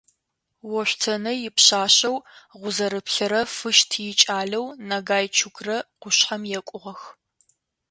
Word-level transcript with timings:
Ошъутенэ 0.79 1.31
ипшъашъэу 1.47 2.15
Гъузэрыплъэрэ 2.61 3.41
Фыщт 3.55 3.91
икӏалэу 4.09 4.65
Нагайчукрэ 4.87 5.77
къушъхьэм 6.01 6.43
екӏугъэх. 6.57 7.01